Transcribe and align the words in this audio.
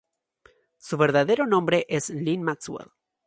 Su 0.79 0.97
verdadero 0.97 1.45
nombre 1.45 1.85
es 1.87 2.09
Lynn 2.09 2.41
Maxwell. 2.41 2.89